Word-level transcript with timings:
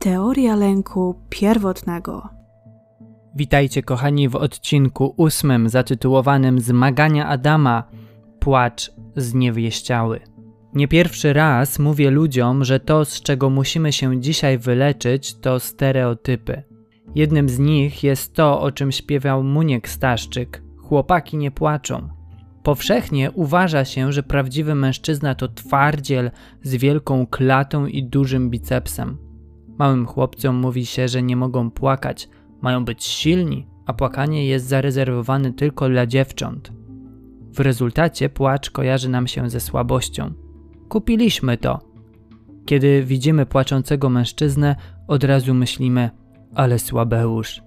Teoria 0.00 0.56
lęku 0.56 1.14
pierwotnego. 1.28 2.28
Witajcie 3.34 3.82
kochani 3.82 4.28
w 4.28 4.36
odcinku 4.36 5.14
ósmym 5.16 5.68
zatytułowanym 5.68 6.60
Zmagania 6.60 7.28
Adama 7.28 7.84
Płacz 8.38 8.92
zniewieściały. 9.16 10.20
Nie 10.74 10.88
pierwszy 10.88 11.32
raz 11.32 11.78
mówię 11.78 12.10
ludziom, 12.10 12.64
że 12.64 12.80
to, 12.80 13.04
z 13.04 13.22
czego 13.22 13.50
musimy 13.50 13.92
się 13.92 14.20
dzisiaj 14.20 14.58
wyleczyć, 14.58 15.34
to 15.34 15.60
stereotypy. 15.60 16.62
Jednym 17.14 17.48
z 17.48 17.58
nich 17.58 18.02
jest 18.02 18.34
to, 18.34 18.60
o 18.60 18.72
czym 18.72 18.92
śpiewał 18.92 19.42
Muniek 19.42 19.88
Staszczyk: 19.88 20.62
Chłopaki 20.78 21.36
nie 21.36 21.50
płaczą. 21.50 22.08
Powszechnie 22.62 23.30
uważa 23.30 23.84
się, 23.84 24.12
że 24.12 24.22
prawdziwy 24.22 24.74
mężczyzna 24.74 25.34
to 25.34 25.48
twardziel 25.48 26.30
z 26.62 26.74
wielką 26.74 27.26
klatą 27.26 27.86
i 27.86 28.04
dużym 28.04 28.50
bicepsem. 28.50 29.29
Małym 29.80 30.06
chłopcom 30.06 30.56
mówi 30.56 30.86
się, 30.86 31.08
że 31.08 31.22
nie 31.22 31.36
mogą 31.36 31.70
płakać, 31.70 32.28
mają 32.60 32.84
być 32.84 33.04
silni, 33.04 33.66
a 33.86 33.92
płakanie 33.92 34.46
jest 34.46 34.66
zarezerwowane 34.66 35.52
tylko 35.52 35.88
dla 35.88 36.06
dziewcząt. 36.06 36.72
W 37.52 37.60
rezultacie 37.60 38.28
płacz 38.28 38.70
kojarzy 38.70 39.08
nam 39.08 39.26
się 39.26 39.50
ze 39.50 39.60
słabością. 39.60 40.32
Kupiliśmy 40.88 41.56
to. 41.56 41.78
Kiedy 42.66 43.04
widzimy 43.04 43.46
płaczącego 43.46 44.10
mężczyznę, 44.10 44.76
od 45.08 45.24
razu 45.24 45.54
myślimy: 45.54 46.10
ale 46.54 46.78
słabeusz. 46.78 47.62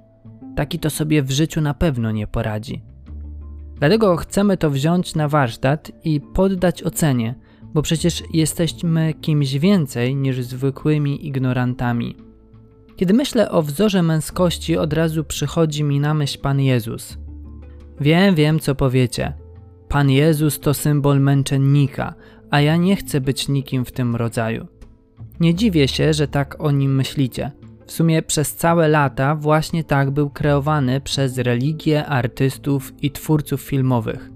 Taki 0.56 0.80
to 0.80 0.90
sobie 0.90 1.24
w 1.24 1.32
życiu 1.32 1.62
na 1.62 1.74
pewno 1.74 2.12
nie 2.12 2.28
poradzi. 2.28 2.84
Dlatego 3.80 4.16
chcemy 4.16 4.58
to 4.58 4.70
wziąć 4.70 5.16
na 5.16 5.28
warsztat 5.28 5.92
i 6.04 6.22
poddać 6.22 6.84
ocenie, 6.84 7.36
bo 7.74 7.82
przecież 7.82 8.24
jesteśmy 8.34 9.14
kimś 9.22 9.54
więcej 9.54 10.16
niż 10.16 10.42
zwykłymi 10.42 11.28
ignorantami. 11.28 12.16
Kiedy 12.96 13.14
myślę 13.14 13.52
o 13.52 13.62
wzorze 13.62 14.04
męskości, 14.04 14.78
od 14.78 14.94
razu 14.94 15.24
przychodzi 15.24 15.84
mi 15.84 16.00
na 16.00 16.14
myśl 16.14 16.40
Pan 16.40 16.60
Jezus. 16.60 17.18
Wiem, 18.02 18.36
wiem, 18.36 18.60
co 18.60 18.76
powiecie. 18.76 19.34
Pan 19.90 20.10
Jezus 20.10 20.60
to 20.60 20.74
symbol 20.74 21.20
męczennika, 21.20 22.14
a 22.50 22.62
ja 22.62 22.78
nie 22.78 22.96
chcę 22.96 23.22
być 23.22 23.48
nikim 23.48 23.86
w 23.86 23.92
tym 23.92 24.16
rodzaju. 24.16 24.68
Nie 25.40 25.56
dziwię 25.56 25.88
się, 25.88 26.14
że 26.14 26.28
tak 26.28 26.64
o 26.64 26.72
nim 26.72 26.96
myślicie. 26.96 27.52
W 27.86 27.92
sumie 27.92 28.22
przez 28.22 28.56
całe 28.56 28.88
lata 28.88 29.36
właśnie 29.36 29.84
tak 29.84 30.12
był 30.12 30.30
kreowany 30.30 31.02
przez 31.02 31.38
religię, 31.38 32.06
artystów 32.06 32.94
i 33.02 33.12
twórców 33.12 33.62
filmowych. 33.62 34.33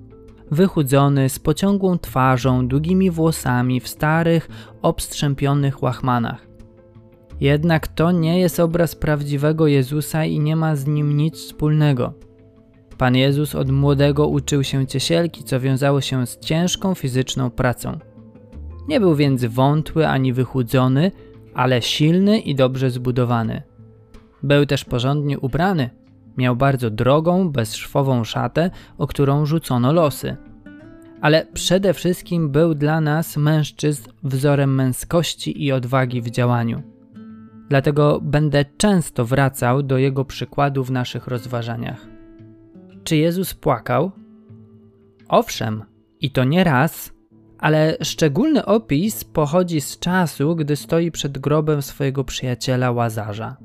Wychudzony, 0.52 1.30
z 1.30 1.40
pociągłą 1.40 1.98
twarzą, 1.98 2.68
długimi 2.68 3.12
włosami, 3.12 3.80
w 3.80 3.88
starych, 3.88 4.50
obstrzępionych 4.82 5.84
łachmanach. 5.84 6.48
Jednak 7.40 7.88
to 7.88 8.12
nie 8.12 8.40
jest 8.40 8.60
obraz 8.60 8.96
prawdziwego 8.96 9.68
Jezusa 9.68 10.26
i 10.26 10.40
nie 10.40 10.56
ma 10.56 10.76
z 10.76 10.88
nim 10.88 11.18
nic 11.18 11.36
wspólnego. 11.36 12.14
Pan 12.98 13.16
Jezus 13.16 13.56
od 13.56 13.72
młodego 13.72 14.28
uczył 14.28 14.64
się 14.64 14.88
ciesielki, 14.88 15.44
co 15.44 15.60
wiązało 15.60 16.02
się 16.02 16.28
z 16.28 16.40
ciężką 16.40 16.96
fizyczną 16.96 17.50
pracą. 17.50 18.00
Nie 18.88 19.00
był 19.00 19.16
więc 19.16 19.46
wątły 19.46 20.08
ani 20.08 20.34
wychudzony, 20.34 21.12
ale 21.54 21.82
silny 21.82 22.40
i 22.40 22.56
dobrze 22.56 22.90
zbudowany. 22.92 23.62
Był 24.44 24.66
też 24.66 24.86
porządnie 24.86 25.40
ubrany. 25.40 25.90
Miał 26.38 26.56
bardzo 26.56 26.90
drogą, 26.90 27.50
bezszwową 27.50 28.24
szatę, 28.24 28.72
o 28.98 29.08
którą 29.08 29.46
rzucono 29.46 29.94
losy. 29.94 30.38
Ale 31.22 31.46
przede 31.54 31.94
wszystkim 31.94 32.50
był 32.50 32.76
dla 32.76 33.02
nas 33.02 33.38
mężczyzn 33.38 34.10
wzorem 34.24 34.76
męskości 34.76 35.66
i 35.66 35.72
odwagi 35.72 36.22
w 36.22 36.30
działaniu. 36.30 36.82
Dlatego 37.70 38.20
będę 38.22 38.66
często 38.78 39.26
wracał 39.26 39.84
do 39.84 39.98
jego 39.98 40.26
przykładu 40.26 40.84
w 40.84 40.92
naszych 40.92 41.28
rozważaniach. 41.28 42.08
Czy 43.04 43.18
Jezus 43.18 43.54
płakał? 43.54 44.12
Owszem, 45.28 45.84
i 46.22 46.32
to 46.32 46.44
nie 46.44 46.64
raz, 46.64 47.14
ale 47.60 47.98
szczególny 48.02 48.66
opis 48.66 49.24
pochodzi 49.24 49.82
z 49.82 50.00
czasu, 50.00 50.56
gdy 50.56 50.76
stoi 50.76 51.12
przed 51.12 51.38
grobem 51.38 51.82
swojego 51.82 52.24
przyjaciela 52.24 52.92
Łazarza. 52.92 53.58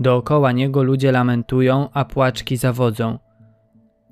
Dookoła 0.00 0.52
niego 0.52 0.82
ludzie 0.82 1.12
lamentują, 1.12 1.88
a 1.92 2.04
płaczki 2.04 2.56
zawodzą. 2.56 3.18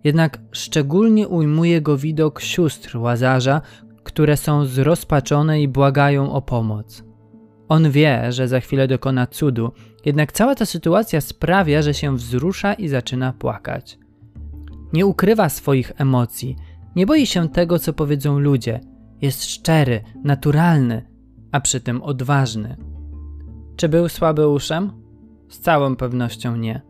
Jednak 0.05 0.39
szczególnie 0.53 1.29
ujmuje 1.29 1.81
go 1.81 1.97
widok 1.97 2.41
sióstr 2.41 2.97
Łazarza, 2.97 3.61
które 4.03 4.37
są 4.37 4.65
zrozpaczone 4.65 5.63
i 5.63 5.69
błagają 5.69 6.33
o 6.33 6.43
pomoc. 6.43 7.05
On 7.69 7.91
wie, 7.91 8.33
że 8.33 8.49
za 8.49 8.61
chwilę 8.61 8.89
dokona 8.89 9.27
cudu, 9.27 9.73
jednak 10.05 10.33
cała 10.33 10.55
ta 10.55 10.67
sytuacja 10.67 11.21
sprawia, 11.21 11.83
że 11.83 11.95
się 11.95 12.17
wzrusza 12.17 12.75
i 12.75 12.89
zaczyna 12.89 13.33
płakać. 13.33 13.99
Nie 14.93 15.07
ukrywa 15.07 15.49
swoich 15.49 15.93
emocji, 15.97 16.57
nie 16.97 17.07
boi 17.07 17.27
się 17.27 17.49
tego, 17.49 17.79
co 17.79 17.93
powiedzą 17.93 18.39
ludzie– 18.39 18.81
jest 19.23 19.45
szczery, 19.45 20.01
naturalny, 20.25 21.03
a 21.53 21.61
przy 21.61 21.81
tym 21.81 22.03
odważny. 22.03 22.77
Czy 23.77 23.89
był 23.89 24.09
słabeuszem? 24.09 24.93
Z 25.49 25.59
całą 25.59 25.97
pewnością 25.97 26.57
nie. 26.57 26.83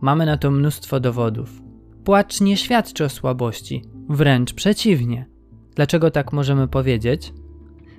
Mamy 0.00 0.26
na 0.26 0.36
to 0.36 0.50
mnóstwo 0.50 1.00
dowodów. 1.00 1.62
Płacz 2.04 2.40
nie 2.40 2.56
świadczy 2.56 3.04
o 3.04 3.08
słabości, 3.08 3.82
wręcz 4.08 4.54
przeciwnie. 4.54 5.26
Dlaczego 5.74 6.10
tak 6.10 6.32
możemy 6.32 6.68
powiedzieć? 6.68 7.32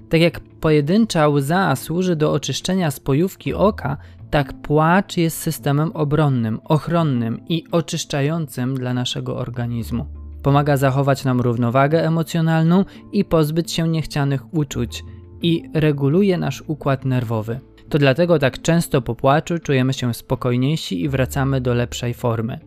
Tak 0.09 0.21
jak 0.21 0.39
pojedyncza 0.39 1.27
łza 1.27 1.75
służy 1.75 2.15
do 2.15 2.33
oczyszczenia 2.33 2.91
spojówki 2.91 3.53
oka, 3.53 3.97
tak 4.29 4.61
płacz 4.61 5.17
jest 5.17 5.37
systemem 5.37 5.91
obronnym, 5.91 6.59
ochronnym 6.63 7.47
i 7.49 7.63
oczyszczającym 7.71 8.75
dla 8.75 8.93
naszego 8.93 9.37
organizmu. 9.37 10.05
Pomaga 10.43 10.77
zachować 10.77 11.25
nam 11.25 11.41
równowagę 11.41 12.07
emocjonalną 12.07 12.85
i 13.11 13.25
pozbyć 13.25 13.71
się 13.71 13.87
niechcianych 13.87 14.53
uczuć 14.53 15.03
i 15.41 15.63
reguluje 15.73 16.37
nasz 16.37 16.63
układ 16.67 17.05
nerwowy. 17.05 17.59
To 17.89 17.97
dlatego 17.97 18.39
tak 18.39 18.61
często 18.61 19.01
po 19.01 19.15
płaczu 19.15 19.59
czujemy 19.59 19.93
się 19.93 20.13
spokojniejsi 20.13 21.01
i 21.01 21.09
wracamy 21.09 21.61
do 21.61 21.73
lepszej 21.73 22.13
formy. 22.13 22.59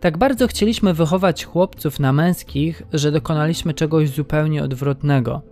Tak 0.00 0.18
bardzo 0.18 0.46
chcieliśmy 0.46 0.94
wychować 0.94 1.44
chłopców 1.44 2.00
na 2.00 2.12
męskich, 2.12 2.82
że 2.92 3.12
dokonaliśmy 3.12 3.74
czegoś 3.74 4.10
zupełnie 4.10 4.62
odwrotnego. 4.62 5.42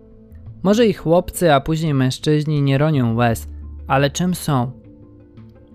Może 0.62 0.86
i 0.86 0.92
chłopcy, 0.92 1.52
a 1.52 1.60
później 1.60 1.94
mężczyźni 1.94 2.62
nie 2.62 2.78
ronią 2.78 3.14
łez, 3.14 3.48
ale 3.86 4.10
czym 4.10 4.34
są? 4.34 4.72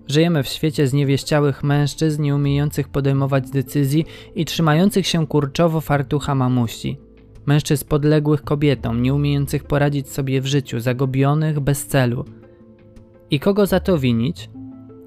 Żyjemy 0.08 0.42
w 0.42 0.48
świecie 0.48 0.86
zniewieściałych 0.86 1.62
mężczyzn, 1.62 2.22
nie 2.22 2.34
umiejących 2.34 2.88
podejmować 2.88 3.50
decyzji 3.50 4.04
i 4.34 4.44
trzymających 4.44 5.06
się 5.06 5.26
kurczowo 5.26 5.80
fartucha 5.80 6.34
mamuści. 6.34 6.98
Mężczyzn 7.46 7.84
podległych 7.88 8.42
kobietom, 8.42 9.02
nie 9.02 9.14
umiejących 9.14 9.64
poradzić 9.64 10.08
sobie 10.08 10.40
w 10.40 10.46
życiu, 10.46 10.80
zagubionych 10.80 11.60
bez 11.60 11.86
celu. 11.86 12.24
I 13.30 13.40
kogo 13.40 13.66
za 13.66 13.80
to 13.80 13.98
winić? 13.98 14.50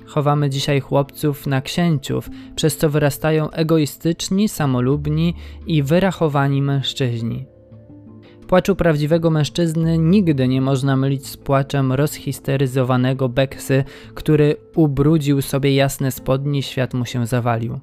Chowamy 0.06 0.50
dzisiaj 0.50 0.80
chłopców 0.80 1.48
na 1.48 1.62
księciów, 1.62 2.30
przez 2.56 2.78
co 2.78 2.90
wyrastają 2.90 3.50
egoistyczni, 3.50 4.50
samolubni 4.50 5.34
i 5.68 5.84
wyrachowani 5.84 6.62
mężczyźni. 6.62 7.46
Płaczu 8.48 8.76
prawdziwego 8.76 9.30
mężczyzny 9.30 9.98
nigdy 9.98 10.48
nie 10.48 10.62
można 10.62 10.96
mylić 10.96 11.28
z 11.28 11.38
płaczem 11.38 11.92
rozhisteryzowanego 11.92 13.30
beksy, 13.30 13.84
który 14.14 14.56
ubrudził 14.76 15.42
sobie 15.42 15.76
jasne 15.76 16.12
spodnie 16.12 16.64
świat 16.64 16.94
mu 16.94 17.06
się 17.06 17.28
zawalił. 17.28 17.80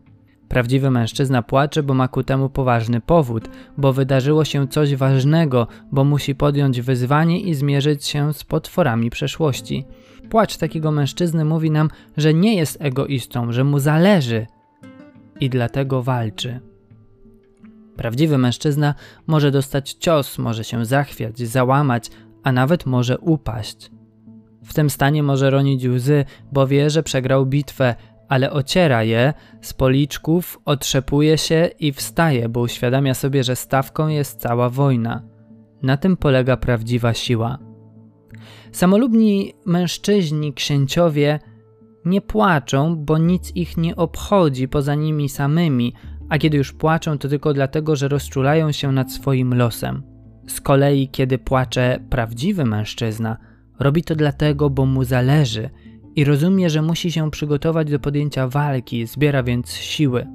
Prawdziwy 0.50 0.90
mężczyzna 0.90 1.42
płacze, 1.42 1.82
bo 1.82 1.94
ma 1.94 2.08
ku 2.08 2.22
temu 2.22 2.48
poważny 2.48 3.00
powód, 3.00 3.48
bo 3.78 3.92
wydarzyło 3.92 4.44
się 4.44 4.68
coś 4.68 4.96
ważnego, 4.96 5.66
bo 5.92 6.04
musi 6.04 6.34
podjąć 6.34 6.80
wyzwanie 6.80 7.40
i 7.40 7.54
zmierzyć 7.54 8.04
się 8.04 8.32
z 8.32 8.44
potworami 8.44 9.10
przeszłości. 9.10 9.84
Płacz 10.30 10.56
takiego 10.56 10.90
mężczyzny 10.90 11.44
mówi 11.44 11.70
nam, 11.70 11.88
że 12.16 12.34
nie 12.34 12.56
jest 12.56 12.76
egoistą, 12.80 13.52
że 13.52 13.64
mu 13.64 13.78
zależy 13.78 14.46
i 15.40 15.50
dlatego 15.50 16.02
walczy. 16.02 16.60
Prawdziwy 17.96 18.38
mężczyzna 18.38 18.94
może 19.26 19.50
dostać 19.50 19.92
cios, 19.92 20.38
może 20.38 20.64
się 20.64 20.84
zachwiać, 20.84 21.38
załamać, 21.38 22.10
a 22.42 22.52
nawet 22.52 22.86
może 22.86 23.18
upaść. 23.18 23.90
W 24.64 24.74
tym 24.74 24.90
stanie 24.90 25.22
może 25.22 25.50
ronić 25.50 25.86
łzy, 25.86 26.24
bo 26.52 26.66
wie, 26.66 26.90
że 26.90 27.02
przegrał 27.02 27.46
bitwę, 27.46 27.94
ale 28.30 28.50
ociera 28.50 29.02
je 29.02 29.34
z 29.60 29.72
policzków, 29.72 30.60
otrzepuje 30.64 31.38
się 31.38 31.70
i 31.78 31.92
wstaje, 31.92 32.48
bo 32.48 32.60
uświadamia 32.60 33.14
sobie, 33.14 33.44
że 33.44 33.56
stawką 33.56 34.08
jest 34.08 34.40
cała 34.40 34.68
wojna. 34.68 35.22
Na 35.82 35.96
tym 35.96 36.16
polega 36.16 36.56
prawdziwa 36.56 37.14
siła. 37.14 37.58
Samolubni 38.72 39.52
mężczyźni, 39.66 40.54
księciowie 40.54 41.38
nie 42.04 42.20
płaczą, 42.20 42.96
bo 42.96 43.18
nic 43.18 43.56
ich 43.56 43.76
nie 43.76 43.96
obchodzi 43.96 44.68
poza 44.68 44.94
nimi 44.94 45.28
samymi, 45.28 45.94
a 46.28 46.38
kiedy 46.38 46.56
już 46.56 46.72
płaczą, 46.72 47.18
to 47.18 47.28
tylko 47.28 47.52
dlatego, 47.52 47.96
że 47.96 48.08
rozczulają 48.08 48.72
się 48.72 48.92
nad 48.92 49.12
swoim 49.12 49.54
losem. 49.54 50.02
Z 50.46 50.60
kolei, 50.60 51.08
kiedy 51.08 51.38
płacze 51.38 52.00
prawdziwy 52.10 52.64
mężczyzna, 52.64 53.36
robi 53.78 54.02
to 54.02 54.16
dlatego, 54.16 54.70
bo 54.70 54.86
mu 54.86 55.04
zależy 55.04 55.70
i 56.16 56.24
rozumie, 56.24 56.70
że 56.70 56.82
musi 56.82 57.12
się 57.12 57.30
przygotować 57.30 57.90
do 57.90 57.98
podjęcia 57.98 58.48
walki, 58.48 59.06
zbiera 59.06 59.42
więc 59.42 59.72
siły. 59.72 60.26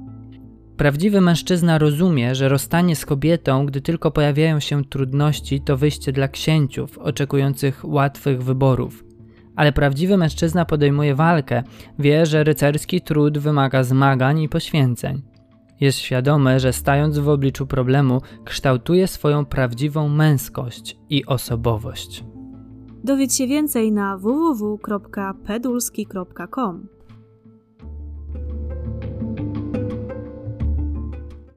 Prawdziwy 0.76 1.20
mężczyzna 1.20 1.78
rozumie, 1.78 2.34
że 2.34 2.48
rozstanie 2.48 2.96
z 2.96 3.06
kobietą, 3.06 3.66
gdy 3.66 3.80
tylko 3.80 4.10
pojawiają 4.10 4.60
się 4.60 4.84
trudności, 4.84 5.60
to 5.60 5.76
wyjście 5.76 6.12
dla 6.12 6.28
księciów 6.28 6.98
oczekujących 6.98 7.84
łatwych 7.84 8.42
wyborów. 8.42 9.04
Ale 9.56 9.72
prawdziwy 9.72 10.16
mężczyzna 10.16 10.64
podejmuje 10.64 11.14
walkę, 11.14 11.62
wie, 11.98 12.26
że 12.26 12.44
rycerski 12.44 13.00
trud 13.00 13.38
wymaga 13.38 13.82
zmagań 13.82 14.40
i 14.40 14.48
poświęceń. 14.48 15.22
Jest 15.80 15.98
świadomy, 15.98 16.60
że 16.60 16.72
stając 16.72 17.18
w 17.18 17.28
obliczu 17.28 17.66
problemu, 17.66 18.22
kształtuje 18.44 19.06
swoją 19.06 19.44
prawdziwą 19.44 20.08
męskość 20.08 20.96
i 21.10 21.26
osobowość. 21.26 22.24
Dowiedz 23.06 23.34
się 23.34 23.46
więcej 23.46 23.92
na 23.92 24.18
www.pedulski.com. 24.18 26.95